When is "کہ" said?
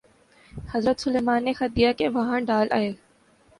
1.91-2.07